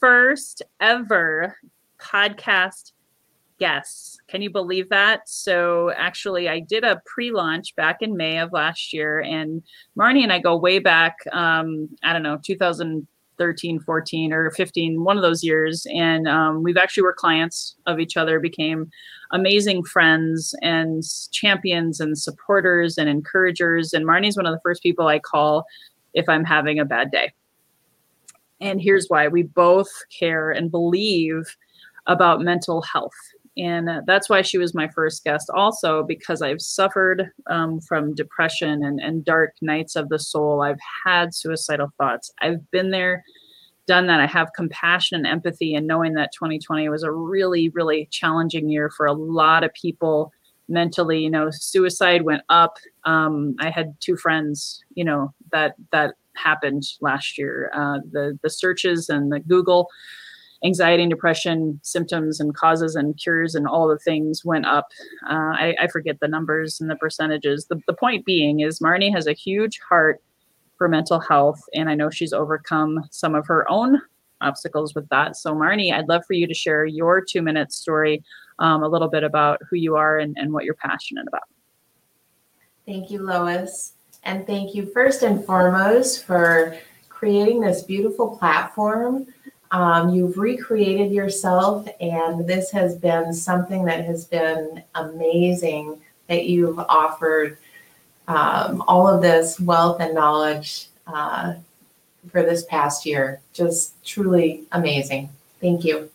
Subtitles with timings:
[0.00, 1.56] first ever
[2.00, 2.92] podcast
[3.58, 4.18] guests.
[4.28, 5.28] Can you believe that?
[5.28, 9.62] So actually, I did a pre-launch back in May of last year, and
[9.98, 11.16] Marnie and I go way back.
[11.32, 16.76] Um, I don't know, 2013, 14, or 15, one of those years, and um, we've
[16.76, 18.90] actually were clients of each other, became
[19.32, 23.92] amazing friends and champions and supporters and encouragers.
[23.92, 25.66] And Marnie's one of the first people I call
[26.14, 27.32] if I'm having a bad day.
[28.60, 31.56] And here's why we both care and believe
[32.06, 33.12] about mental health.
[33.56, 38.84] And that's why she was my first guest, also because I've suffered um, from depression
[38.84, 40.62] and, and dark nights of the soul.
[40.62, 42.30] I've had suicidal thoughts.
[42.40, 43.24] I've been there,
[43.86, 44.20] done that.
[44.20, 48.90] I have compassion and empathy, and knowing that 2020 was a really, really challenging year
[48.96, 50.32] for a lot of people
[50.68, 51.18] mentally.
[51.18, 52.76] You know, suicide went up.
[53.04, 57.70] Um, I had two friends, you know, that that happened last year.
[57.74, 59.88] Uh, the the searches and the Google
[60.64, 64.88] anxiety and depression symptoms and causes and cures and all the things went up.
[65.28, 67.66] Uh, I, I, forget the numbers and the percentages.
[67.66, 70.20] The, the point being is Marnie has a huge heart
[70.76, 74.00] for mental health, and I know she's overcome some of her own
[74.40, 75.36] obstacles with that.
[75.36, 78.22] So, Marnie, I'd love for you to share your two minute story,
[78.58, 81.42] um, a little bit about who you are and, and what you're passionate about.
[82.86, 83.94] Thank you, Lois.
[84.24, 89.26] And thank you first and foremost for creating this beautiful platform.
[89.70, 96.78] Um, you've recreated yourself, and this has been something that has been amazing that you've
[96.78, 97.58] offered
[98.28, 101.54] um, all of this wealth and knowledge uh,
[102.30, 103.40] for this past year.
[103.52, 105.28] Just truly amazing.
[105.60, 106.10] Thank you.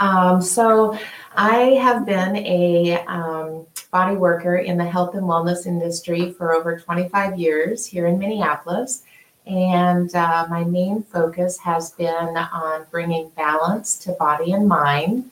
[0.00, 0.98] Um, so,
[1.36, 6.78] I have been a um, body worker in the health and wellness industry for over
[6.78, 9.02] 25 years here in Minneapolis.
[9.46, 15.30] And uh, my main focus has been on bringing balance to body and mind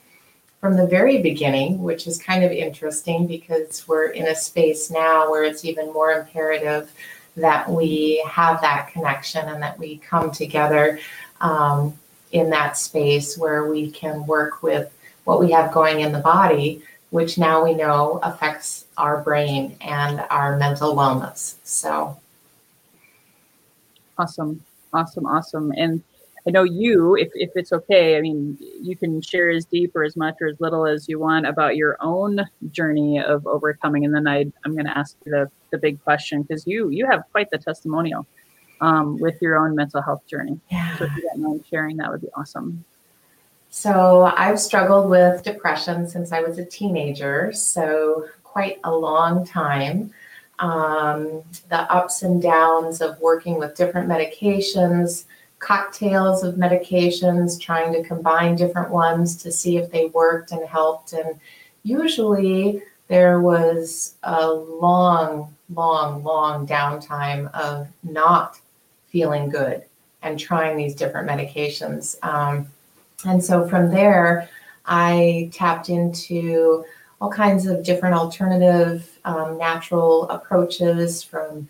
[0.61, 5.31] from the very beginning, which is kind of interesting because we're in a space now
[5.31, 6.93] where it's even more imperative
[7.37, 10.99] that we have that connection and that we come together
[11.41, 11.97] um,
[12.33, 14.93] in that space where we can work with
[15.25, 20.25] what we have going in the body which now we know affects our brain and
[20.31, 21.57] our mental wellness.
[21.65, 22.19] So
[24.19, 25.73] awesome, awesome, awesome.
[25.77, 26.03] And
[26.47, 30.05] I know you, if, if it's okay, I mean, you can share as deep or
[30.05, 32.41] as much or as little as you want about your own
[32.71, 34.05] journey of overcoming.
[34.05, 37.07] And then I, I'm going to ask you the, the big question because you, you
[37.11, 38.27] have quite the testimonial
[38.81, 40.59] um, with your own mental health journey.
[40.71, 40.97] Yeah.
[40.97, 42.85] So if you don't mind sharing, that would be awesome.
[43.71, 50.13] So I've struggled with depression since I was a teenager, so quite a long time.
[50.59, 55.25] Um, the ups and downs of working with different medications,
[55.61, 61.13] cocktails of medications, trying to combine different ones to see if they worked and helped.
[61.13, 61.39] And
[61.85, 68.59] usually there was a long, long, long downtime of not
[69.09, 69.85] feeling good
[70.23, 72.17] and trying these different medications.
[72.25, 72.67] Um,
[73.25, 74.49] and so from there,
[74.87, 76.85] I tapped into
[77.21, 81.69] all kinds of different alternative um, natural approaches from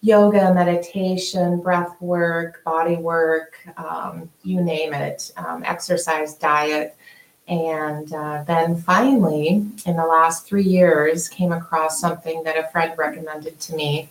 [0.00, 6.94] yoga, meditation, breath work, body work, um, you name it, um, exercise, diet.
[7.48, 12.92] And uh, then finally, in the last three years, came across something that a friend
[12.96, 14.08] recommended to me.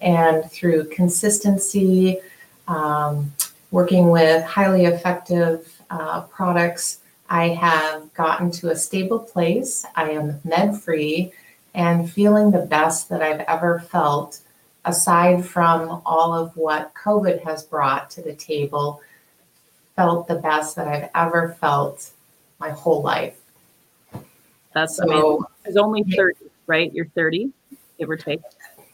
[0.00, 2.18] And through consistency,
[2.66, 3.32] um,
[3.70, 7.00] working with highly effective uh, products.
[7.28, 9.84] I have gotten to a stable place.
[9.94, 11.32] I am med free
[11.74, 14.40] and feeling the best that I've ever felt,
[14.84, 19.00] aside from all of what COVID has brought to the table.
[19.96, 22.10] Felt the best that I've ever felt
[22.58, 23.36] my whole life.
[24.74, 25.40] That's so, amazing.
[25.64, 26.36] It's only 30,
[26.66, 26.92] right?
[26.92, 27.50] You're 30,
[27.98, 28.40] give or take.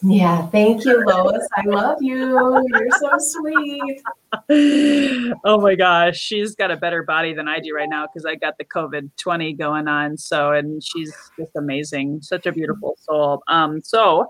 [0.03, 1.47] Yeah, thank you, Lois.
[1.57, 2.65] I love you.
[2.69, 4.03] You're so sweet.
[5.45, 8.35] oh my gosh, she's got a better body than I do right now because I
[8.37, 10.17] got the COVID 20 going on.
[10.17, 12.23] So, and she's just amazing.
[12.23, 13.43] Such a beautiful soul.
[13.49, 14.27] Um, so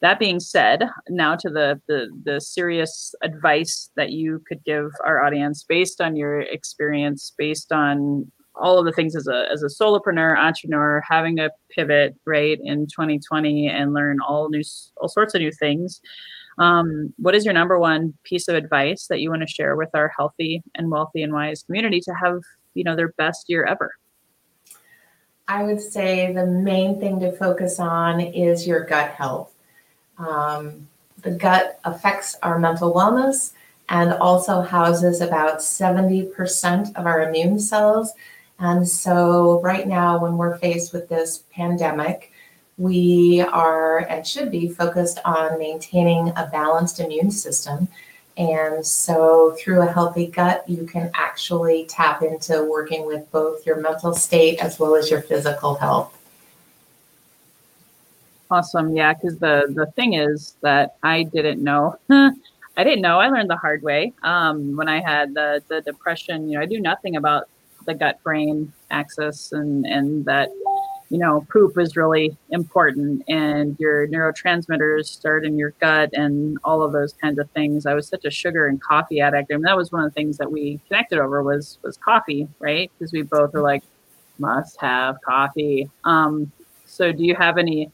[0.00, 5.24] that being said, now to the, the the serious advice that you could give our
[5.24, 9.66] audience based on your experience, based on all of the things as a as a
[9.66, 14.62] solopreneur, entrepreneur, having a pivot right in 2020 and learn all new
[14.96, 16.00] all sorts of new things.
[16.58, 19.90] Um, what is your number one piece of advice that you want to share with
[19.94, 22.40] our healthy and wealthy and wise community to have
[22.74, 23.92] you know their best year ever?
[25.46, 29.52] I would say the main thing to focus on is your gut health.
[30.16, 30.88] Um,
[31.22, 33.52] the gut affects our mental wellness
[33.88, 38.14] and also houses about 70% of our immune cells
[38.58, 42.32] and so, right now, when we're faced with this pandemic,
[42.78, 47.88] we are and should be focused on maintaining a balanced immune system.
[48.36, 53.80] And so, through a healthy gut, you can actually tap into working with both your
[53.80, 56.16] mental state as well as your physical health.
[58.50, 58.94] Awesome.
[58.94, 59.14] Yeah.
[59.14, 61.98] Because the, the thing is that I didn't know.
[62.76, 63.18] I didn't know.
[63.18, 66.48] I learned the hard way um, when I had the, the depression.
[66.48, 67.48] You know, I knew nothing about
[67.84, 70.50] the gut brain axis and and that
[71.10, 76.82] you know poop is really important and your neurotransmitters start in your gut and all
[76.82, 77.86] of those kinds of things.
[77.86, 79.50] I was such a sugar and coffee addict.
[79.50, 82.90] And that was one of the things that we connected over was was coffee right?
[82.98, 83.82] Because we both are like
[84.38, 85.90] must have coffee.
[86.04, 86.50] Um
[86.86, 87.90] so do you have any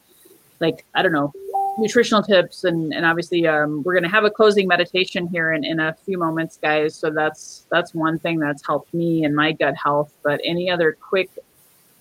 [0.61, 1.33] like i don't know
[1.79, 5.65] nutritional tips and and obviously um, we're going to have a closing meditation here in,
[5.65, 6.95] in a few moments guys.
[6.95, 10.13] So that's that's one thing that's helped me and my gut health.
[10.23, 11.31] But any other quick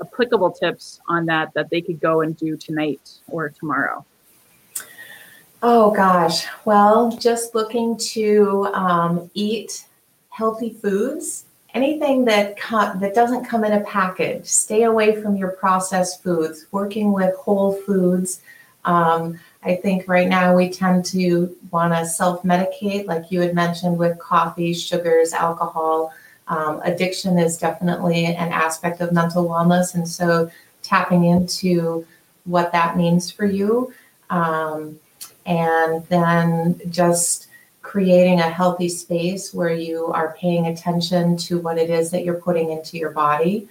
[0.02, 4.06] applicable tips on that that they could go and do tonight or tomorrow?
[5.62, 6.46] Oh gosh.
[6.66, 9.86] Well just looking to um, eat
[10.30, 12.58] healthy foods anything that
[13.00, 14.46] that doesn't come in a package.
[14.46, 16.66] Stay away from your processed foods.
[16.72, 18.42] Working with whole foods
[18.86, 23.54] um, I think right now we tend to want to self medicate, like you had
[23.54, 26.14] mentioned with coffee, sugars, alcohol.
[26.48, 29.94] Um, addiction is definitely an aspect of mental wellness.
[29.94, 30.50] And so
[30.82, 32.06] tapping into
[32.46, 33.94] what that means for you.
[34.30, 35.00] Um,
[35.46, 37.48] and then just
[37.82, 42.36] creating a healthy space where you are paying attention to what it is that you're
[42.36, 43.68] putting into your body.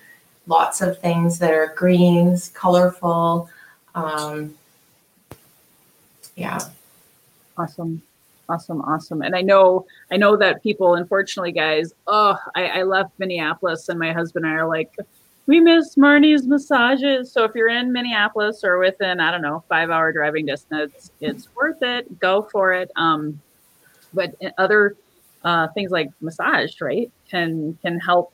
[0.47, 3.49] Lots of things that are greens, colorful.
[3.95, 4.55] Um,
[6.39, 6.61] yeah.
[7.57, 8.01] Awesome.
[8.49, 9.21] Awesome awesome.
[9.23, 13.99] And i know i know that people unfortunately guys oh I, I left minneapolis and
[13.99, 14.95] my husband and i are like
[15.47, 17.33] we miss marnie's massages.
[17.33, 21.49] So if you're in minneapolis or within i don't know five hour driving distance it's
[21.55, 22.19] worth it.
[22.21, 22.91] Go for it.
[22.97, 23.41] Um
[24.15, 24.97] but other
[25.45, 28.33] uh, things like massage right can can help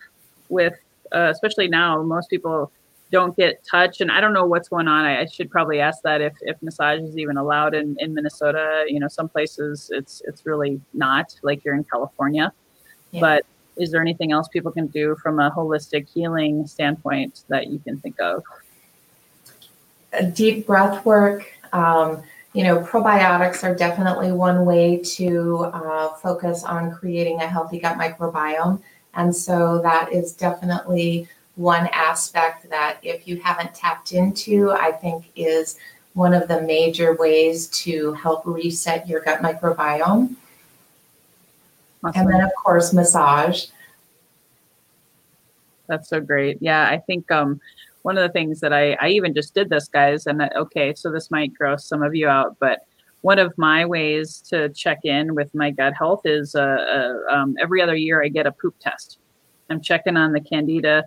[0.49, 0.75] with
[1.13, 2.71] uh, especially now most people
[3.11, 4.01] don't get touch.
[4.01, 5.05] And I don't know what's going on.
[5.05, 8.85] I, I, should probably ask that if, if massage is even allowed in, in Minnesota.
[8.89, 12.53] You know, some places it's it's really not like you're in California.
[13.13, 13.21] Yeah.
[13.21, 13.47] But
[13.77, 17.99] is there anything else people can do from a holistic healing standpoint that you can
[18.01, 18.43] think of?
[20.13, 21.51] A deep breath work.
[21.73, 27.81] Um, you know, probiotics are definitely one way to uh, focus on creating a healthy
[27.81, 28.81] gut microbiome.
[29.15, 35.31] And so that is definitely one aspect that if you haven't tapped into, I think
[35.37, 35.79] is
[36.15, 40.37] one of the major ways to help reset your gut microbiome.
[42.03, 42.21] Awesome.
[42.21, 43.67] And then, of course, massage.
[45.87, 46.59] That's so great.
[46.61, 47.61] Yeah, I think um,
[48.03, 50.95] one of the things that I, I even just did this, guys, and that, okay,
[50.95, 52.87] so this might gross some of you out, but
[53.23, 56.61] one of my ways to check in with my gut health is uh,
[57.29, 59.19] uh, um, every other year I get a poop test.
[59.71, 61.05] I'm checking on the candida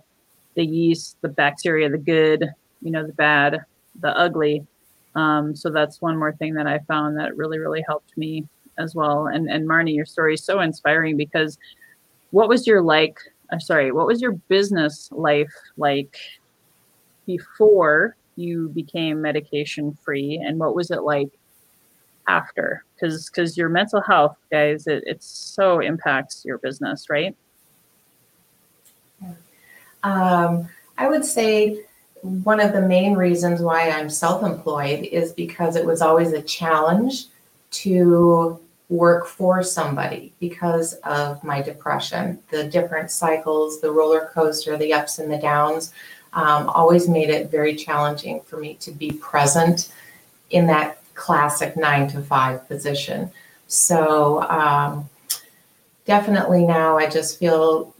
[0.54, 2.44] the yeast, the bacteria, the good,
[2.82, 3.60] you know, the bad,
[4.00, 4.66] the ugly.
[5.14, 8.46] Um, so that's one more thing that I found that really, really helped me
[8.78, 9.26] as well.
[9.26, 11.58] And and Marnie, your story is so inspiring because
[12.30, 13.18] what was your like?
[13.50, 16.16] I'm sorry, what was your business life like
[17.26, 21.30] before you became medication free, and what was it like
[22.28, 22.84] after?
[22.94, 27.34] Because because your mental health, guys, it, it so impacts your business, right?
[30.02, 31.84] Um, I would say
[32.22, 36.42] one of the main reasons why I'm self employed is because it was always a
[36.42, 37.26] challenge
[37.70, 42.38] to work for somebody because of my depression.
[42.50, 45.92] The different cycles, the roller coaster, the ups and the downs,
[46.32, 49.92] um, always made it very challenging for me to be present
[50.50, 53.30] in that classic nine to five position.
[53.66, 55.08] So, um,
[56.06, 57.94] definitely now I just feel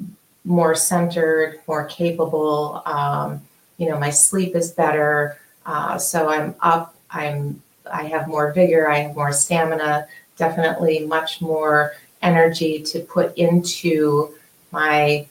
[0.49, 2.83] more centered, more capable.
[2.87, 3.43] Um,
[3.77, 5.39] you know, my sleep is better.
[5.67, 11.41] Uh, so I'm up, I'm I have more vigor, I have more stamina, definitely much
[11.41, 14.35] more energy to put into
[14.73, 15.27] my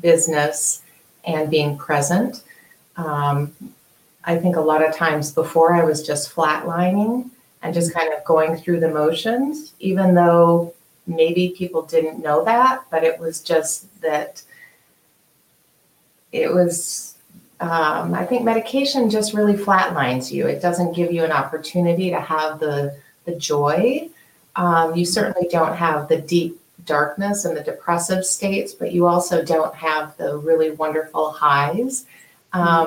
[0.00, 0.82] business
[1.24, 2.42] and being present.
[2.96, 3.52] Um,
[4.24, 7.30] I think a lot of times before I was just flatlining
[7.62, 10.74] and just kind of going through the motions, even though
[11.06, 14.42] maybe people didn't know that, but it was just that
[16.32, 17.16] it was
[17.60, 20.46] um, I think medication just really flatlines you.
[20.46, 22.96] It doesn't give you an opportunity to have the
[23.26, 24.08] the joy.
[24.56, 29.44] Um, you certainly don't have the deep darkness and the depressive states, but you also
[29.44, 32.06] don't have the really wonderful highs
[32.52, 32.86] um,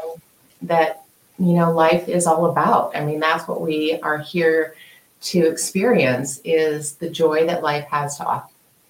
[0.64, 1.04] that
[1.38, 2.96] you know life is all about.
[2.96, 4.76] I mean, that's what we are here
[5.22, 8.50] to experience is the joy that life has to offer.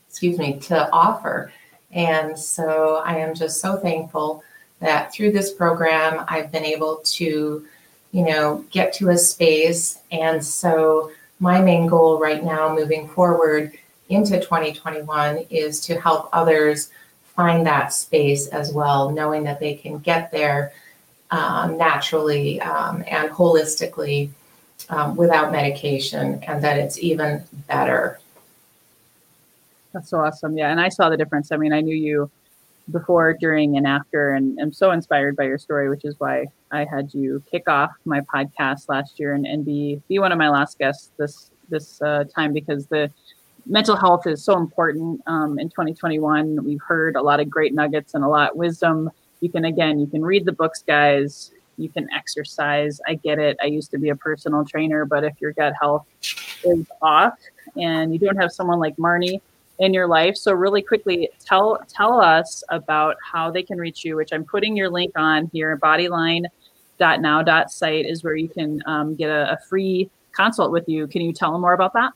[0.09, 1.51] Excuse me, to offer.
[1.93, 4.43] And so I am just so thankful
[4.79, 7.65] that through this program, I've been able to,
[8.11, 9.99] you know, get to a space.
[10.11, 13.73] And so my main goal right now, moving forward
[14.09, 16.89] into 2021, is to help others
[17.35, 20.73] find that space as well, knowing that they can get there
[21.31, 24.29] um, naturally um, and holistically
[24.89, 28.19] um, without medication, and that it's even better.
[29.93, 30.57] That's so awesome.
[30.57, 30.71] Yeah.
[30.71, 31.51] And I saw the difference.
[31.51, 32.29] I mean, I knew you
[32.91, 34.33] before, during, and after.
[34.33, 37.91] And I'm so inspired by your story, which is why I had you kick off
[38.05, 42.01] my podcast last year and, and be be one of my last guests this this
[42.01, 43.09] uh, time because the
[43.65, 46.65] mental health is so important um, in 2021.
[46.65, 49.09] We've heard a lot of great nuggets and a lot of wisdom.
[49.39, 51.51] You can again, you can read the books, guys.
[51.77, 52.99] You can exercise.
[53.07, 53.57] I get it.
[53.61, 56.05] I used to be a personal trainer, but if your gut health
[56.63, 57.33] is off
[57.75, 59.41] and you don't have someone like Marnie
[59.79, 60.37] in your life.
[60.37, 64.77] So really quickly, tell tell us about how they can reach you, which I'm putting
[64.77, 65.77] your link on here.
[65.77, 71.07] Bodyline.now.site is where you can um, get a, a free consult with you.
[71.07, 72.13] Can you tell them more about that?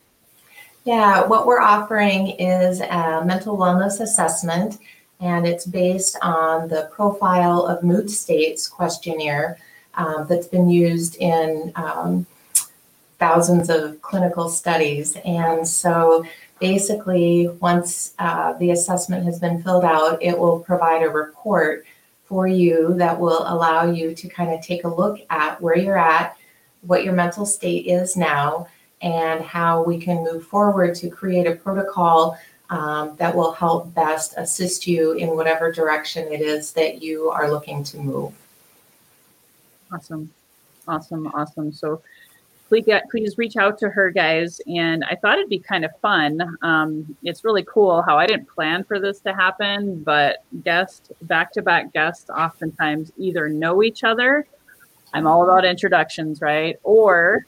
[0.86, 4.78] Yeah, what we're offering is a mental wellness assessment,
[5.20, 9.58] and it's based on the profile of mood states questionnaire
[9.96, 12.26] um, that's been used in um,
[13.20, 15.18] thousands of clinical studies.
[15.26, 16.24] And so
[16.60, 21.86] basically, once uh, the assessment has been filled out, it will provide a report
[22.26, 25.98] for you that will allow you to kind of take a look at where you're
[25.98, 26.38] at,
[26.82, 28.68] what your mental state is now,
[29.02, 32.38] and how we can move forward to create a protocol
[32.70, 37.50] um, that will help best assist you in whatever direction it is that you are
[37.50, 38.34] looking to move.
[39.92, 40.30] Awesome.
[40.88, 41.28] Awesome.
[41.28, 41.72] Awesome.
[41.72, 42.02] So,
[42.68, 44.62] please, please reach out to her, guys.
[44.68, 46.58] And I thought it'd be kind of fun.
[46.62, 51.52] Um, it's really cool how I didn't plan for this to happen, but guests, back
[51.54, 54.46] to back guests oftentimes either know each other.
[55.14, 56.78] I'm all about introductions, right?
[56.84, 57.46] Or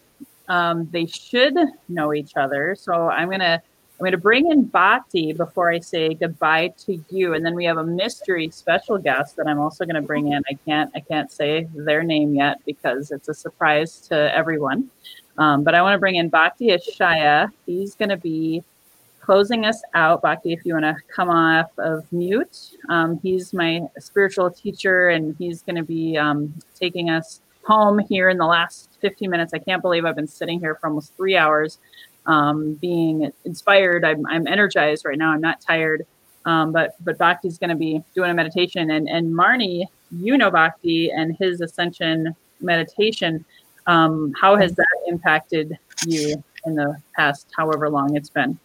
[0.48, 1.56] um, they should
[1.88, 2.76] know each other.
[2.76, 3.62] So I'm gonna
[4.00, 7.78] I'm gonna bring in Bhakti before I say goodbye to you, and then we have
[7.78, 10.42] a mystery special guest that I'm also gonna bring in.
[10.50, 14.90] I can't I can't say their name yet because it's a surprise to everyone.
[15.40, 17.50] Um, but I want to bring in Bhakti Ashaya.
[17.66, 18.62] He's going to be
[19.22, 20.22] closing us out.
[20.22, 25.36] Bhakti, if you want to come off of mute, um, he's my spiritual teacher and
[25.40, 29.54] he's going to be um, taking us home here in the last 15 minutes.
[29.54, 31.78] I can't believe I've been sitting here for almost three hours
[32.26, 34.06] um, being inspired.
[34.06, 35.32] I'm, I'm energized right now.
[35.32, 36.06] I'm not tired.
[36.46, 40.50] Um, but but Bhakti's going to be doing a meditation, and and Marnie, you know
[40.50, 43.46] Bhakti and his ascension meditation.
[43.88, 48.58] Um, how has that impacted you in the past, however long it's been?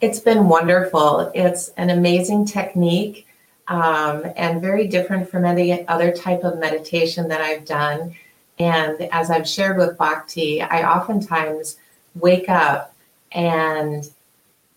[0.00, 1.30] It's been wonderful.
[1.34, 3.26] It's an amazing technique
[3.68, 8.14] um, and very different from any other type of meditation that I've done.
[8.58, 11.76] And as I've shared with Bhakti, I oftentimes
[12.14, 12.94] wake up
[13.32, 14.08] and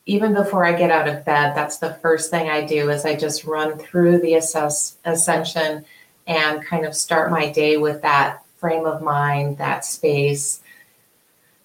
[0.07, 3.15] even before I get out of bed, that's the first thing I do is I
[3.15, 5.85] just run through the assess, ascension
[6.27, 10.61] and kind of start my day with that frame of mind, that space.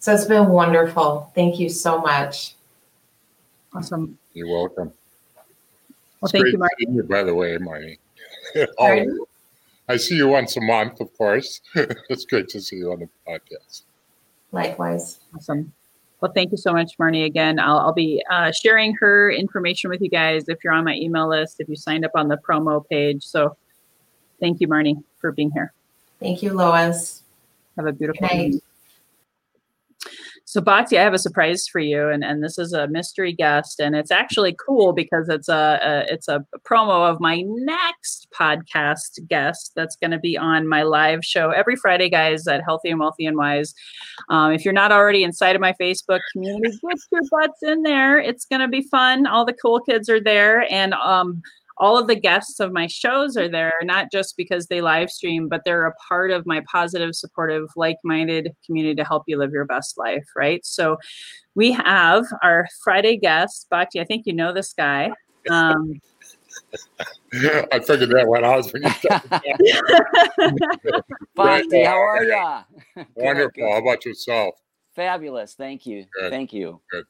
[0.00, 1.30] So it's been wonderful.
[1.36, 2.54] Thank you so much.
[3.72, 4.18] Awesome.
[4.34, 4.92] You're welcome.
[6.20, 6.86] Well, it's thank you, Marty.
[6.88, 8.00] You, by the way, Marty.
[8.78, 9.26] oh,
[9.88, 11.60] I see you once a month, of course.
[11.74, 13.82] it's great to see you on the podcast.
[14.52, 15.18] Likewise.
[15.34, 15.72] Awesome.
[16.20, 17.24] Well, thank you so much, Marnie.
[17.24, 20.94] Again, I'll, I'll be uh, sharing her information with you guys if you're on my
[20.94, 23.24] email list, if you signed up on the promo page.
[23.24, 23.56] So
[24.38, 25.72] thank you, Marnie, for being here.
[26.20, 27.24] Thank you, Lois.
[27.76, 28.61] Have a beautiful night.
[30.52, 33.80] So Bhakti, I have a surprise for you, and, and this is a mystery guest,
[33.80, 39.26] and it's actually cool because it's a, a it's a promo of my next podcast
[39.28, 43.00] guest that's going to be on my live show every Friday, guys, at Healthy and
[43.00, 43.72] Wealthy and Wise.
[44.28, 48.18] Um, if you're not already inside of my Facebook community, get your butts in there.
[48.18, 49.26] It's going to be fun.
[49.26, 51.40] All the cool kids are there, and um,
[51.82, 55.48] all of the guests of my shows are there, not just because they live stream,
[55.48, 59.50] but they're a part of my positive, supportive, like minded community to help you live
[59.50, 60.64] your best life, right?
[60.64, 60.96] So
[61.56, 64.00] we have our Friday guest, Bhakti.
[64.00, 65.10] I think you know this guy.
[65.50, 66.00] Um,
[67.32, 68.82] I figured that one out when
[69.58, 69.80] you
[71.34, 73.04] Bhakti, how are you?
[73.16, 73.72] Wonderful.
[73.72, 74.54] How about yourself?
[74.94, 75.54] Fabulous.
[75.54, 76.06] Thank you.
[76.16, 76.30] Good.
[76.30, 76.80] Thank you.
[76.92, 77.06] Good.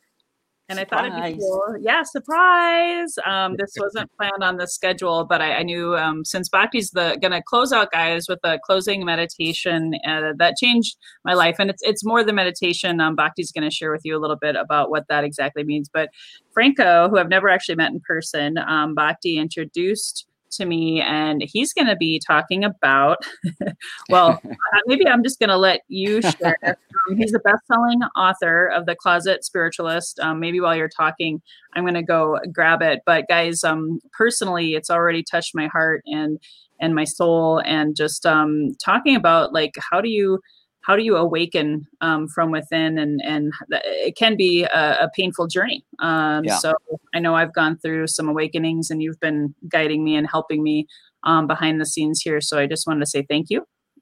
[0.79, 1.05] And surprise.
[1.05, 1.77] I thought it'd be cool.
[1.81, 3.15] Yeah, surprise.
[3.27, 7.19] Um, this wasn't planned on the schedule, but I, I knew um, since Bhakti's the
[7.21, 11.83] gonna close out guys with a closing meditation uh, that changed my life, and it's
[11.83, 13.01] it's more the meditation.
[13.01, 15.89] Um, Bhakti's gonna share with you a little bit about what that exactly means.
[15.93, 16.09] But
[16.53, 21.73] Franco, who I've never actually met in person, um, Bhakti introduced to me, and he's
[21.73, 23.19] going to be talking about.
[24.09, 26.57] well, uh, maybe I'm just going to let you share.
[27.11, 30.21] Um, he's a best-selling author of The Closet Spiritualist.
[30.21, 31.43] Um, maybe while you're talking,
[31.75, 33.01] I'm going to go grab it.
[33.05, 36.39] But guys, um, personally, it's already touched my heart and
[36.81, 40.39] and my soul, and just um, talking about like how do you
[40.83, 45.47] how do you awaken um, from within and and it can be a, a painful
[45.47, 45.85] journey.
[46.01, 46.57] Um, yeah.
[46.57, 46.75] so
[47.15, 50.87] i know i've gone through some awakenings and you've been guiding me and helping me
[51.25, 52.41] um, behind the scenes here.
[52.41, 53.59] So i just wanted to say thank you.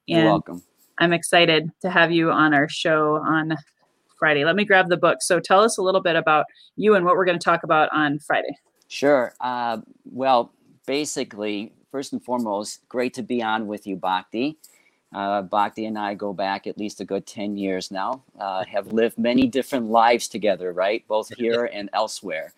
[0.09, 0.63] And you're welcome.
[0.97, 3.55] I'm excited to have you on our show on
[4.19, 4.43] friday.
[4.45, 5.21] Let me grab the book.
[5.21, 6.45] So tell us a little bit about
[6.75, 8.55] you and what we're going to talk about on friday.
[8.87, 9.33] Sure.
[9.39, 10.51] Uh, well
[10.87, 14.57] basically first and foremost great to be on with you bhakti
[15.13, 18.93] uh, Bhakti and I go back at least a good 10 years now, uh, have
[18.93, 21.05] lived many different lives together, right?
[21.07, 22.53] Both here and elsewhere.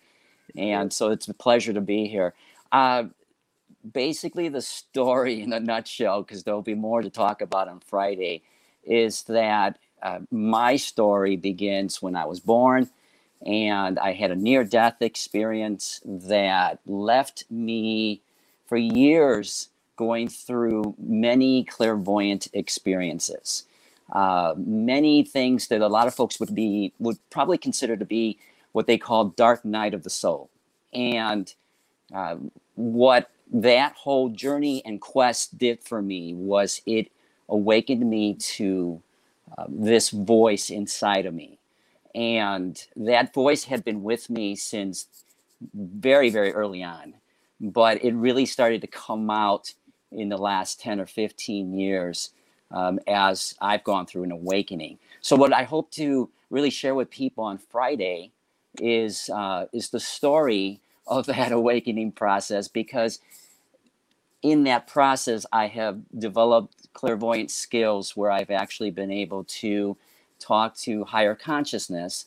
[0.56, 2.34] And so it's a pleasure to be here.
[2.70, 3.04] Uh,
[3.92, 8.42] basically, the story in a nutshell, because there'll be more to talk about on Friday,
[8.84, 12.90] is that uh, my story begins when I was born
[13.44, 18.22] and I had a near death experience that left me
[18.66, 23.64] for years going through many clairvoyant experiences.
[24.12, 28.38] Uh, many things that a lot of folks would be would probably consider to be
[28.72, 30.50] what they call dark night of the soul,
[30.92, 31.54] and
[32.14, 32.36] uh,
[32.74, 37.10] what that whole journey and quest did for me was it
[37.48, 39.00] awakened me to
[39.56, 41.58] uh, this voice inside of me,
[42.14, 45.06] and that voice had been with me since
[45.72, 47.14] very very early on,
[47.58, 49.72] but it really started to come out
[50.14, 52.30] in the last 10 or 15 years
[52.70, 54.98] um, as I've gone through an awakening.
[55.20, 58.32] So, what I hope to really share with people on Friday
[58.80, 63.20] is, uh, is the story of that awakening process because
[64.42, 69.96] in that process, I have developed clairvoyant skills where I've actually been able to
[70.38, 72.26] talk to higher consciousness.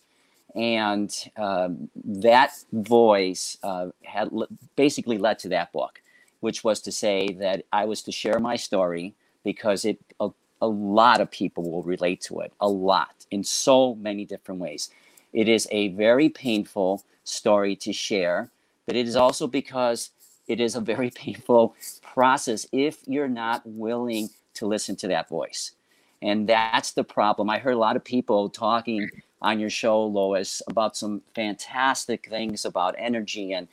[0.56, 4.32] And um, that voice uh, had
[4.76, 6.02] basically led to that book
[6.40, 10.30] which was to say that I was to share my story because it a,
[10.62, 14.90] a lot of people will relate to it a lot in so many different ways.
[15.34, 18.50] It is a very painful story to share,
[18.86, 20.12] but it is also because
[20.48, 25.74] it is a very painful process if you're not willing to listen to that voice.
[26.22, 27.50] And that's the problem.
[27.50, 29.10] I heard a lot of people talking
[29.42, 33.68] on your show, Lois, about some fantastic things about energy and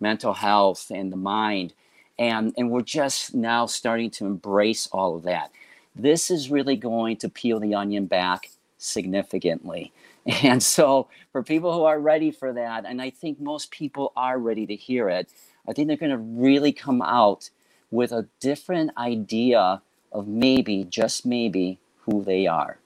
[0.00, 1.72] mental health and the mind
[2.18, 5.50] and and we're just now starting to embrace all of that.
[5.96, 9.92] This is really going to peel the onion back significantly.
[10.42, 14.38] And so for people who are ready for that and i think most people are
[14.38, 15.28] ready to hear it
[15.68, 17.50] i think they're going to really come out
[17.90, 22.78] with a different idea of maybe just maybe who they are.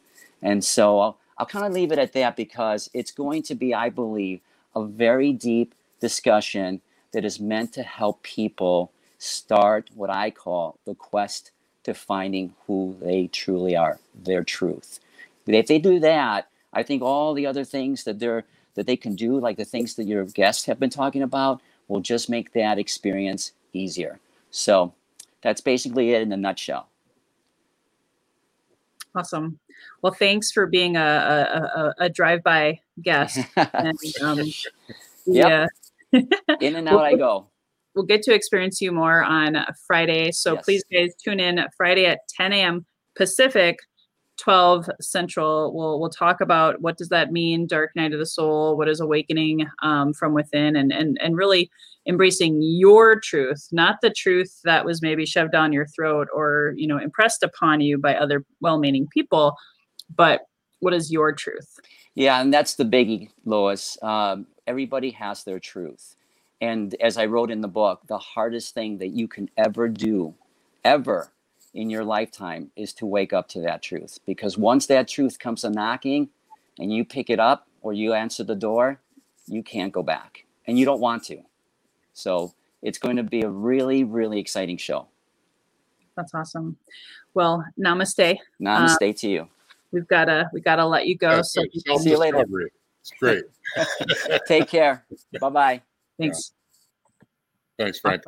[0.42, 3.74] And so i'll, I'll kind of leave it at that because it's going to be
[3.74, 4.40] i believe
[4.74, 6.80] a very deep discussion
[7.12, 11.50] that is meant to help people start what I call the quest
[11.84, 15.00] to finding who they truly are, their truth.
[15.46, 19.16] If they do that, I think all the other things that they're that they can
[19.16, 22.78] do, like the things that your guests have been talking about, will just make that
[22.78, 24.20] experience easier.
[24.50, 24.94] So
[25.42, 26.88] that's basically it in a nutshell.
[29.14, 29.58] Awesome.
[30.00, 33.38] Well, thanks for being a, a, a, a drive-by guest.
[33.56, 34.42] and, um,
[35.26, 35.66] yeah.
[36.12, 37.46] In and out I go.
[37.98, 40.30] We'll get to experience you more on Friday.
[40.30, 40.64] So yes.
[40.64, 42.86] please, guys, tune in Friday at 10 a.m.
[43.16, 43.80] Pacific,
[44.36, 45.74] 12 Central.
[45.74, 48.76] We'll we'll talk about what does that mean, Dark Night of the Soul.
[48.76, 51.72] What is awakening um, from within, and and and really
[52.06, 56.86] embracing your truth, not the truth that was maybe shoved down your throat or you
[56.86, 59.56] know impressed upon you by other well-meaning people,
[60.14, 60.42] but
[60.78, 61.80] what is your truth?
[62.14, 63.98] Yeah, and that's the biggie, Lois.
[64.02, 66.14] Um, everybody has their truth.
[66.60, 70.34] And as I wrote in the book, the hardest thing that you can ever do,
[70.84, 71.30] ever
[71.74, 74.18] in your lifetime, is to wake up to that truth.
[74.26, 76.28] Because once that truth comes a knocking
[76.78, 79.00] and you pick it up or you answer the door,
[79.46, 80.44] you can't go back.
[80.66, 81.42] And you don't want to.
[82.12, 85.06] So it's going to be a really, really exciting show.
[86.16, 86.76] That's awesome.
[87.34, 88.38] Well, namaste.
[88.60, 89.48] Namaste uh, to you.
[89.92, 91.36] We've gotta we gotta let you go.
[91.36, 91.62] Yeah, so
[91.98, 92.44] see you later.
[93.00, 93.44] It's great.
[94.46, 95.04] Take care.
[95.40, 95.82] Bye bye.
[96.18, 96.52] Thanks.
[97.78, 97.84] Yeah.
[97.84, 98.22] Thanks, Frank.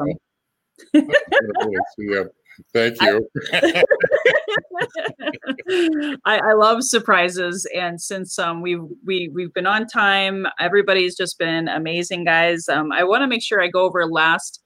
[2.72, 3.28] Thank you.
[6.24, 11.38] I, I, love surprises, and since um, we've we we've been on time, everybody's just
[11.38, 12.68] been amazing, guys.
[12.68, 14.62] Um, I want to make sure I go over last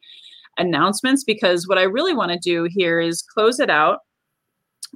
[0.58, 4.00] announcements because what I really want to do here is close it out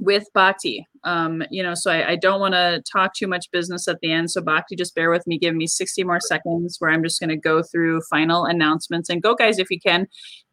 [0.01, 0.87] with Bhakti.
[1.05, 4.13] Um, you know, so I, I don't want to talk too much business at the
[4.13, 4.31] end.
[4.31, 5.39] So Bhakti, just bear with me.
[5.39, 9.09] Give me 60 more seconds where I'm just going to go through final announcements.
[9.09, 10.07] And go, guys, if you can,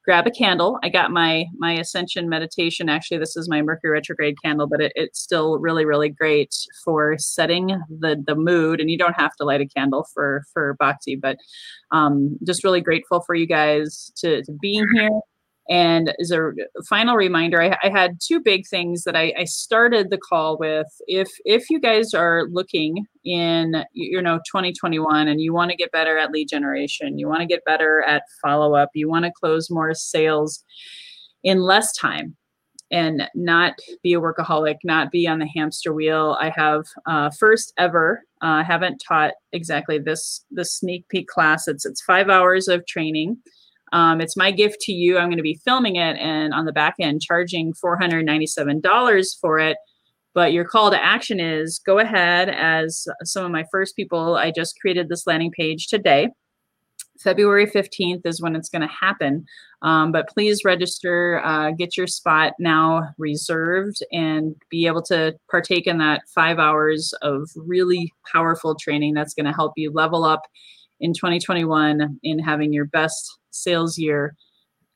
[0.03, 0.77] grab a candle.
[0.84, 2.89] I got my my Ascension meditation.
[2.89, 6.53] Actually, this is my Mercury retrograde candle, but it, it's still really, really great
[6.84, 8.79] for setting the the mood.
[8.79, 11.38] And you don't have to light a candle for for Bhakti, but
[11.91, 15.10] um, just really grateful for you guys to, to being here
[15.67, 16.51] and as a
[16.88, 20.86] final reminder, I, I had two big things that I, I, started the call with.
[21.08, 25.91] If if you guys are looking in you know 2021 and you want to get
[25.91, 29.32] better at lead generation, you want to get better at follow up, you want to
[29.32, 30.63] close more sales
[31.43, 32.36] in less time,
[32.91, 33.73] and not
[34.04, 36.38] be a workaholic, not be on the hamster wheel.
[36.39, 38.21] I have uh, first ever.
[38.41, 41.67] I uh, haven't taught exactly this this sneak peek class.
[41.67, 43.38] It's it's five hours of training
[43.93, 45.17] um, it's my gift to you.
[45.17, 49.78] I'm going to be filming it and on the back end charging $497 for it.
[50.34, 54.36] But your call to action is go ahead as some of my first people.
[54.36, 56.30] I just created this landing page today.
[57.21, 59.45] February 15th is when it's going to happen.
[59.82, 65.88] Um, but please register, uh, get your spot now reserved, and be able to partake
[65.88, 70.41] in that five hours of really powerful training that's going to help you level up
[71.00, 74.35] in 2021 in having your best sales year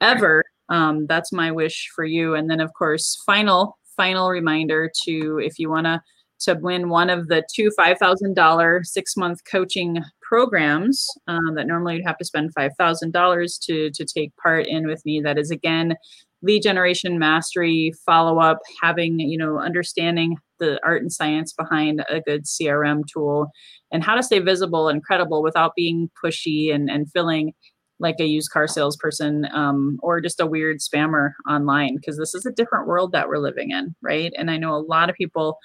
[0.01, 0.43] ever.
[0.69, 2.35] Um, that's my wish for you.
[2.35, 6.01] And then, of course, final final reminder to if you want to
[6.39, 11.67] to win one of the two five thousand dollar six month coaching programs um, that
[11.67, 15.19] normally you'd have to spend five thousand dollars to to take part in with me.
[15.19, 15.95] That is again
[16.41, 22.21] lead generation mastery follow up having you know understanding the art and science behind a
[22.21, 23.49] good crm tool
[23.91, 27.53] and how to stay visible and credible without being pushy and, and feeling
[27.99, 32.45] like a used car salesperson um, or just a weird spammer online because this is
[32.45, 34.33] a different world that we're living in right?
[34.38, 35.59] And i know a lot of people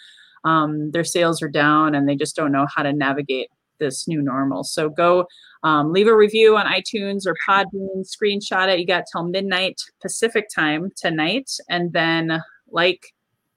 [0.45, 4.23] um, their sales are down and they just don't know how to navigate this new
[4.23, 4.65] normal.
[4.65, 5.27] So go
[5.63, 8.79] um, leave a review on itunes or podbean screenshot it.
[8.79, 11.51] You got till midnight pacific time tonight.
[11.69, 13.15] And then like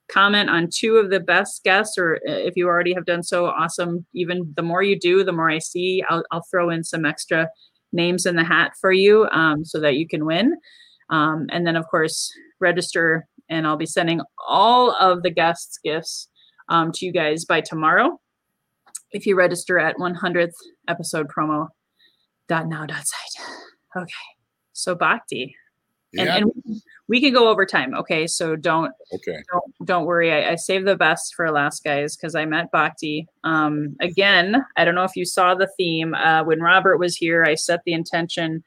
[0.10, 3.48] comment on two of the best guests or uh, if you already have done so
[3.48, 4.06] awesome.
[4.14, 6.04] Even the more you do the more i see.
[6.10, 7.50] I'll, I'll throw in some extra
[7.92, 10.56] names in the hat for you um, so that you can win.
[11.10, 16.30] Um, and then, of course, register, and I'll be sending all of the guests' gifts
[16.70, 18.20] um, to you guys by tomorrow.
[19.12, 20.52] If you register at 100th
[20.88, 21.68] episode promo
[22.50, 23.48] dot now dot site.
[23.96, 24.12] Okay.
[24.74, 25.56] So Bhakti.
[26.14, 26.38] Yeah.
[26.38, 27.94] And, and we can go over time.
[27.96, 28.28] Okay.
[28.28, 29.38] So don't okay.
[29.52, 30.32] Don't, don't worry.
[30.32, 33.28] I, I saved the best for last guys because I met Bhakti.
[33.44, 36.14] Um again, I don't know if you saw the theme.
[36.14, 38.64] Uh when Robert was here, I set the intention,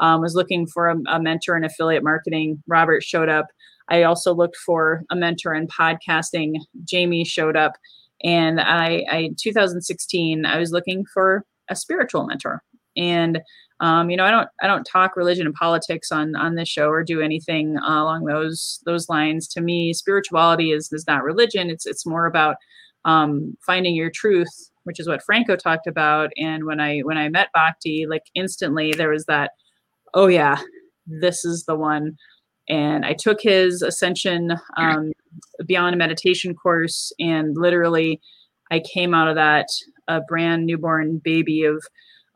[0.00, 2.62] um, was looking for a, a mentor in affiliate marketing.
[2.66, 3.46] Robert showed up.
[3.88, 6.54] I also looked for a mentor in podcasting.
[6.84, 7.72] Jamie showed up.
[8.22, 12.62] And I, I 2016, I was looking for a spiritual mentor.
[12.96, 13.40] And
[13.84, 16.88] um, you know, I don't I don't talk religion and politics on on this show
[16.88, 19.46] or do anything uh, along those those lines.
[19.48, 21.68] To me, spirituality is is not religion.
[21.68, 22.56] It's it's more about
[23.04, 26.30] um, finding your truth, which is what Franco talked about.
[26.38, 29.50] And when I when I met Bhakti, like instantly there was that,
[30.14, 30.62] oh yeah,
[31.06, 32.16] this is the one.
[32.70, 35.12] And I took his ascension um,
[35.66, 38.18] Beyond a Meditation course, and literally,
[38.70, 39.66] I came out of that
[40.08, 41.84] a brand newborn baby of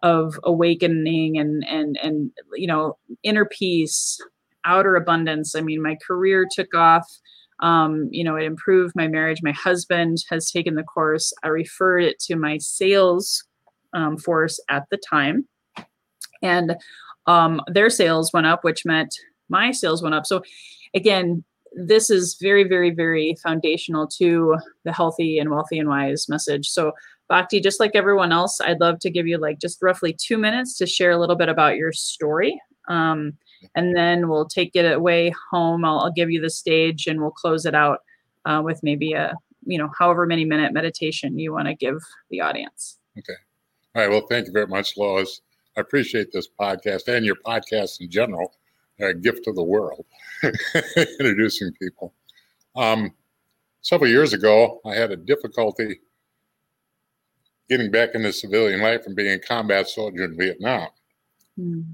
[0.02, 4.18] of awakening and and and you know inner peace
[4.64, 5.54] outer abundance.
[5.54, 7.06] I mean my career took off.
[7.60, 9.40] Um, you know it improved my marriage.
[9.42, 11.32] My husband has taken the course.
[11.42, 13.44] I referred it to my sales
[13.92, 15.48] um, force at the time.
[16.42, 16.76] And
[17.26, 19.14] um, their sales went up which meant
[19.48, 20.26] my sales went up.
[20.26, 20.42] So
[20.94, 26.68] again this is very very very foundational to the healthy and wealthy and wise message.
[26.68, 26.92] So
[27.28, 30.76] Bhakti, just like everyone else, I'd love to give you like just roughly two minutes
[30.78, 32.60] to share a little bit about your story.
[32.88, 33.34] Um,
[33.74, 35.84] and then we'll take it away home.
[35.84, 38.00] I'll, I'll, give you the stage and we'll close it out
[38.46, 39.34] uh, with maybe a,
[39.66, 41.98] you know, however many minute meditation you want to give
[42.30, 42.98] the audience.
[43.18, 43.34] Okay.
[43.94, 44.10] All right.
[44.10, 45.42] Well, thank you very much, Lois.
[45.76, 48.54] I appreciate this podcast and your podcast in general.
[49.00, 50.04] A gift to the world,
[50.96, 52.14] introducing people.
[52.74, 53.12] Um,
[53.80, 56.00] several years ago, I had a difficulty
[57.68, 60.88] getting back into civilian life and being a combat soldier in Vietnam.
[61.58, 61.84] Mm.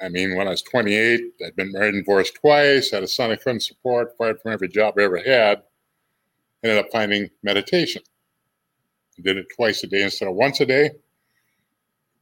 [0.00, 3.30] I mean, when I was 28, I'd been married and divorced twice, had a son
[3.30, 5.62] I couldn't support, fired from every job I ever had,
[6.64, 8.02] ended up finding meditation.
[9.18, 10.90] I did it twice a day instead of once a day,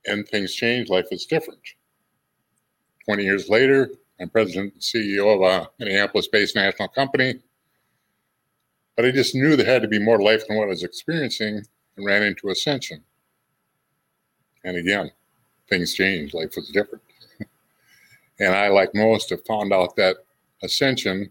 [0.07, 0.90] and things changed.
[0.90, 1.61] Life is different.
[3.05, 3.90] 20 years later,
[4.21, 7.40] I'm president and CEO of a Minneapolis based national company.
[8.97, 11.64] But I just knew there had to be more life than what I was experiencing
[11.98, 13.02] and ran into Ascension.
[14.64, 15.11] And again,
[15.68, 17.02] things changed, life was different.
[18.40, 20.16] and I, like most, have found out that
[20.62, 21.30] Ascension,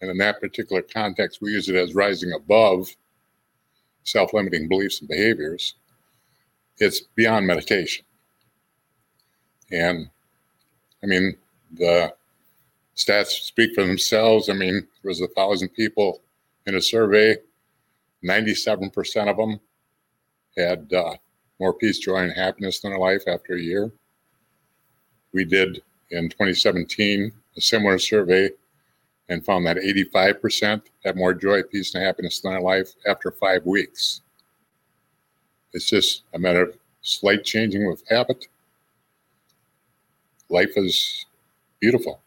[0.00, 2.94] and in that particular context, we use it as rising above
[4.04, 5.74] self limiting beliefs and behaviors.
[6.78, 8.04] It's beyond meditation.
[9.72, 10.08] And
[11.02, 11.36] I mean,
[11.72, 12.14] the
[12.96, 14.48] stats speak for themselves.
[14.48, 16.20] I mean, there was a thousand people
[16.66, 17.36] in a survey,
[18.24, 19.60] 97% of them
[20.56, 21.14] had uh,
[21.60, 23.90] more peace, joy, and happiness than a life after a year.
[25.32, 28.50] We did in 2017 a similar survey
[29.28, 33.66] and found that 85% had more joy, peace, and happiness than a life after five
[33.66, 34.22] weeks.
[35.72, 38.46] It's just a matter of slight changing with habit.
[40.48, 41.26] Life is
[41.80, 42.20] beautiful.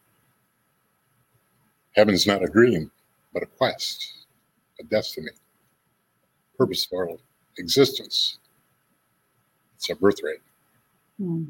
[1.95, 2.91] Heaven's not a dream,
[3.33, 4.25] but a quest,
[4.79, 5.31] a destiny,
[6.57, 7.19] purposeful
[7.59, 8.37] existence.
[9.75, 10.41] It's a birthright.
[11.17, 11.45] Hmm.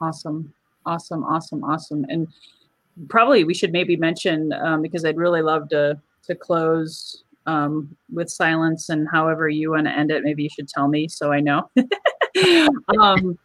[0.00, 0.52] Awesome.
[0.86, 1.24] Awesome.
[1.24, 1.64] Awesome.
[1.64, 2.06] Awesome.
[2.08, 2.28] And
[3.08, 8.28] probably we should maybe mention um, because I'd really love to to close um, with
[8.28, 10.22] silence and however you want to end it.
[10.22, 11.70] Maybe you should tell me so I know.
[13.00, 13.38] um,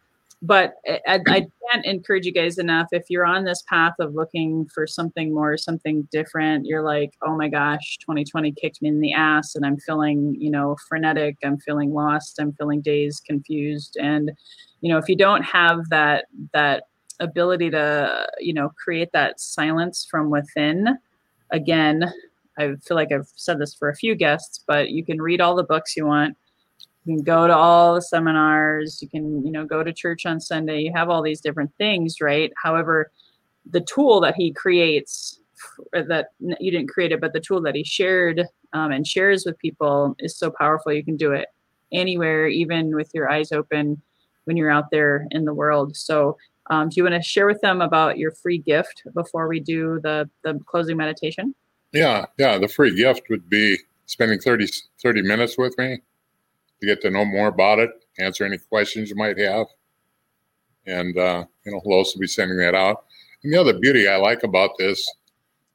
[0.44, 2.88] but I, I, can't encourage you guys enough.
[2.92, 7.34] If you're on this path of looking for something more, something different, you're like, oh
[7.34, 11.36] my gosh, 2020 kicked me in the ass, and I'm feeling, you know, frenetic.
[11.42, 12.38] I'm feeling lost.
[12.38, 14.32] I'm feeling dazed, confused, and
[14.82, 16.84] you know, if you don't have that that
[17.20, 20.98] ability to, you know, create that silence from within,
[21.52, 22.12] again,
[22.58, 25.56] I feel like I've said this for a few guests, but you can read all
[25.56, 26.36] the books you want
[27.04, 30.40] you can go to all the seminars you can you know go to church on
[30.40, 32.52] sunday you have all these different things right?
[32.62, 33.10] However
[33.70, 35.40] the tool that he creates
[35.92, 39.58] that you didn't create it but the tool that he shared um, and shares with
[39.58, 41.48] people is so powerful you can do it
[41.92, 44.02] anywhere even with your eyes open
[44.44, 45.96] when you're out there in the world.
[45.96, 46.36] So
[46.70, 50.00] um, do you want to share with them about your free gift before we do
[50.02, 51.54] the the closing meditation?
[51.92, 54.68] Yeah yeah the free gift would be spending 30
[55.02, 55.98] 30 minutes with me
[56.84, 59.66] to get to know more about it, answer any questions you might have.
[60.86, 63.04] And, uh, you know, we'll also be sending that out.
[63.42, 65.06] And the other beauty I like about this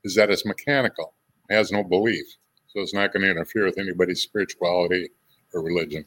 [0.04, 1.14] is that it's mechanical,
[1.50, 2.26] it has no belief.
[2.68, 5.10] So it's not going to interfere with anybody's spirituality
[5.54, 6.06] or religion.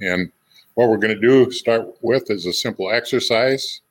[0.00, 0.32] And
[0.74, 3.82] what we're going to do start with is a simple exercise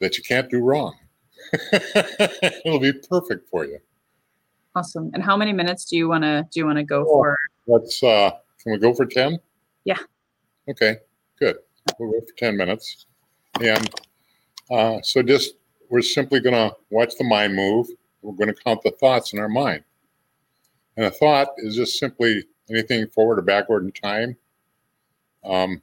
[0.00, 0.94] that you can't do wrong.
[1.72, 3.78] It'll be perfect for you.
[4.76, 5.10] Awesome.
[5.14, 7.38] And how many minutes do you want to do you want to go oh, for?
[7.66, 8.30] Let's uh
[8.62, 9.38] can we go for 10?
[9.86, 9.96] Yeah.
[10.68, 10.98] Okay.
[11.38, 11.56] Good.
[11.98, 13.06] We'll go for 10 minutes.
[13.62, 13.90] And
[14.70, 15.54] uh so just
[15.88, 17.86] we're simply going to watch the mind move.
[18.20, 19.82] We're going to count the thoughts in our mind.
[20.98, 24.36] And a thought is just simply anything forward or backward in time.
[25.44, 25.80] Um,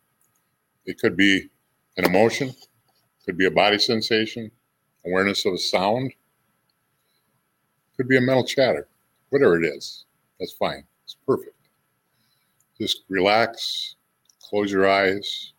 [0.86, 1.50] it could be
[1.98, 2.54] an emotion,
[3.26, 4.52] could be a body sensation,
[5.06, 6.14] awareness of a sound,
[7.96, 8.88] could be a mental chatter,
[9.30, 10.06] whatever it is.
[10.40, 10.84] That's fine.
[11.04, 11.56] It's perfect.
[12.80, 13.96] Just relax,
[14.42, 15.54] close your eyes,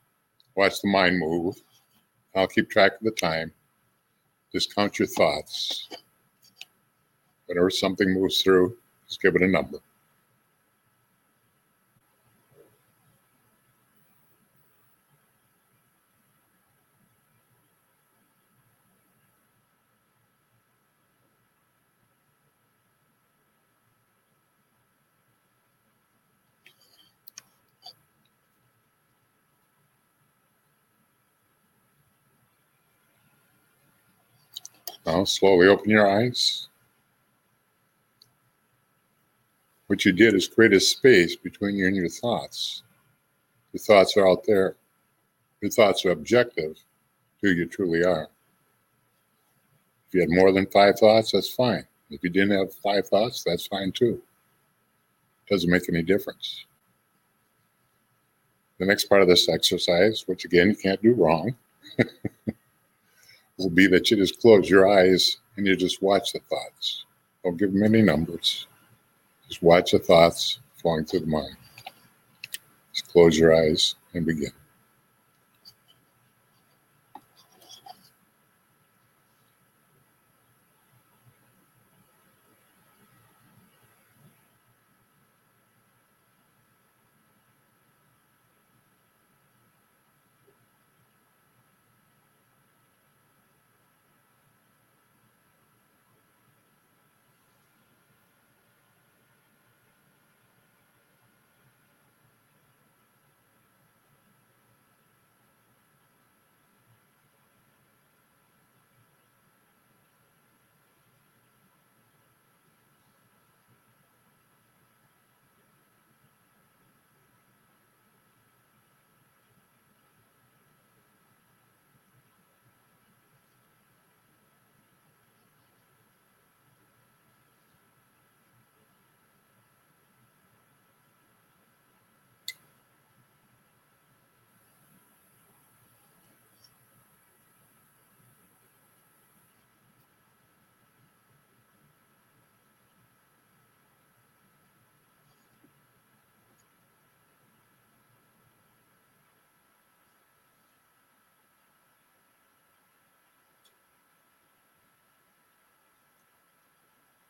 [0.57, 1.57] watch the mind move.
[2.35, 3.53] I'll keep track of the time.
[4.53, 5.89] Just count your thoughts.
[7.47, 9.79] Whenever something moves through, just give it a number.
[35.07, 36.69] Now slowly open your eyes.
[39.87, 42.83] What you did is create a space between you and your thoughts.
[43.73, 44.77] Your thoughts are out there.
[45.61, 46.79] Your thoughts are objective
[47.43, 48.29] who you truly are.
[50.09, 51.87] If you had more than five thoughts, that's fine.
[52.11, 54.23] If you didn't have five thoughts, that's fine too.
[55.51, 56.65] Doesn't make any difference.
[58.79, 61.55] The next part of this exercise, which again you can't do wrong,
[63.59, 67.05] will be that you just close your eyes and you just watch the thoughts.
[67.43, 68.67] Don't give them any numbers.
[69.49, 71.57] Just watch the thoughts flowing through the mind.
[72.93, 74.53] Just close your eyes and begin.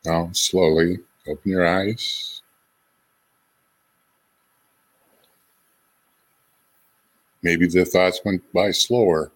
[0.04, 2.42] Now, slowly open your eyes.
[7.42, 9.32] Maybe the thoughts went by slower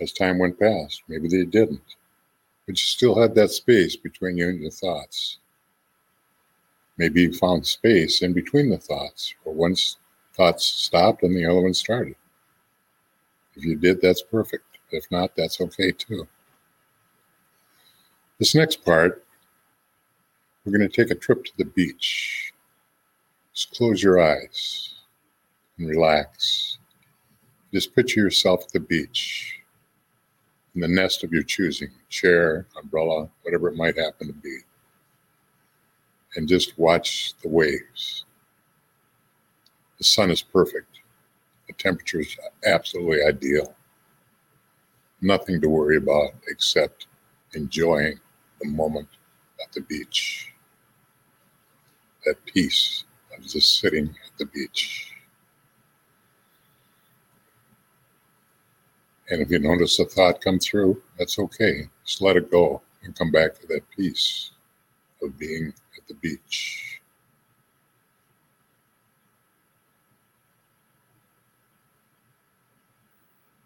[0.00, 1.02] as time went past.
[1.08, 1.96] Maybe they didn't.
[2.66, 5.38] But you still had that space between you and your thoughts.
[6.96, 9.96] Maybe you found space in between the thoughts, or once
[10.34, 12.14] thoughts stopped and the other one started.
[13.56, 14.64] If you did, that's perfect.
[14.90, 16.26] If not, that's okay too.
[18.38, 19.24] This next part
[20.64, 22.52] we're going to take a trip to the beach.
[23.54, 24.94] Just close your eyes
[25.78, 26.78] and relax.
[27.72, 29.60] Just picture yourself at the beach
[30.74, 34.58] in the nest of your choosing chair, umbrella, whatever it might happen to be.
[36.36, 38.24] And just watch the waves.
[39.98, 41.00] The sun is perfect.
[41.66, 43.74] The temperature is absolutely ideal.
[45.20, 47.06] Nothing to worry about except
[47.54, 48.20] enjoying
[48.60, 49.08] the moment
[49.62, 50.52] at the beach
[52.24, 53.04] that peace
[53.36, 55.12] of just sitting at the beach.
[59.30, 61.88] And if you notice a thought come through, that's okay.
[62.04, 64.50] Just let it go and come back to that peace
[65.22, 67.00] of being at the beach.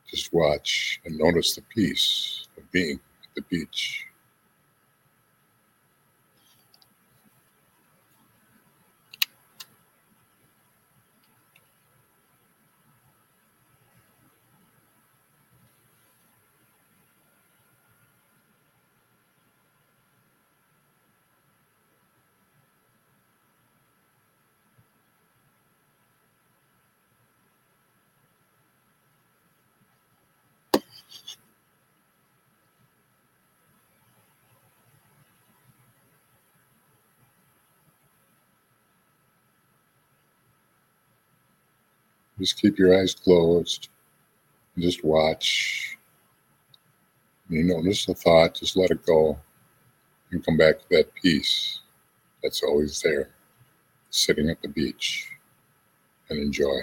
[0.09, 4.07] Just watch and notice the peace of being at the beach.
[42.39, 43.89] Just keep your eyes closed
[44.79, 45.97] just watch.
[47.49, 49.39] You notice the thought, just let it go
[50.31, 51.81] and come back to that peace
[52.43, 53.31] that's always there,
[54.11, 55.29] sitting at the beach
[56.31, 56.81] and enjoy.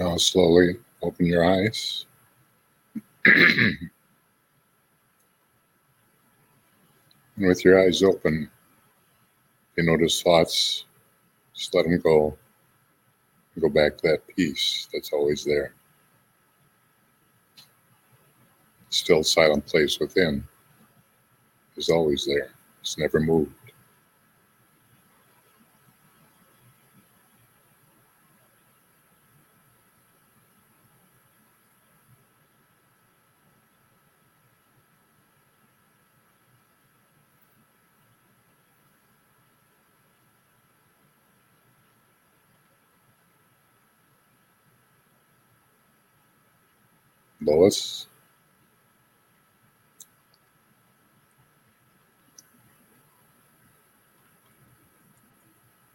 [0.00, 2.06] Now slowly open your eyes.
[3.26, 3.90] and
[7.36, 8.50] with your eyes open,
[9.76, 10.86] you notice thoughts,
[11.54, 12.34] just let them go.
[13.60, 15.74] Go back to that peace that's always there.
[18.88, 20.42] Still silent place within
[21.76, 22.52] is always there.
[22.80, 23.52] It's never moved.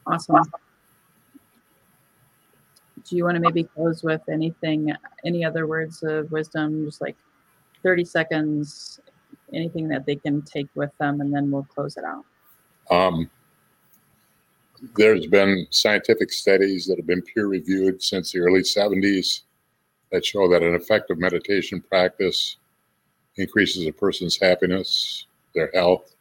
[0.08, 0.36] Awesome.
[3.08, 4.94] Do you want to maybe close with anything,
[5.26, 7.16] any other words of wisdom, just like
[7.84, 9.00] 30 seconds,
[9.54, 12.26] anything that they can take with them, and then we'll close it out?
[12.90, 13.30] Um,
[14.96, 19.42] there's been scientific studies that have been peer reviewed since the early 70s
[20.12, 22.58] that show that an effective meditation practice
[23.38, 26.16] increases a person's happiness, their health,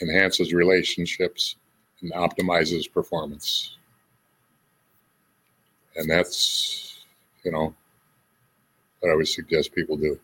[0.00, 1.56] enhances relationships,
[2.02, 3.76] and optimizes performance.
[5.96, 7.04] And that's,
[7.44, 7.74] you know,
[9.00, 10.18] what I would suggest people do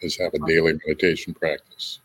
[0.00, 2.00] is have a daily meditation practice.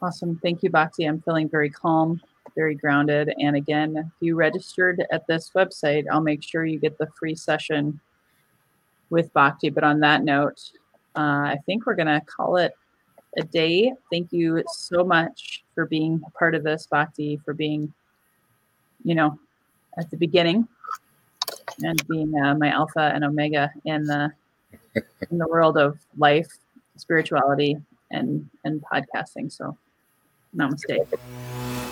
[0.00, 0.38] Awesome.
[0.42, 1.04] Thank you, Bhakti.
[1.04, 2.20] I'm feeling very calm,
[2.56, 3.32] very grounded.
[3.38, 7.36] And again, if you registered at this website, I'll make sure you get the free
[7.36, 8.00] session
[9.10, 9.70] with Bhakti.
[9.70, 10.60] But on that note,
[11.14, 12.72] uh, I think we're going to call it
[13.38, 13.92] a day.
[14.10, 17.92] Thank you so much for being a part of this, Bhakti, for being,
[19.04, 19.38] you know,
[19.98, 20.66] at the beginning
[21.82, 24.32] and being uh, my alpha and omega in the
[25.30, 26.48] in the world of life,
[26.96, 27.76] spirituality,
[28.10, 29.52] and and podcasting.
[29.52, 29.76] So,
[30.56, 31.06] namaste.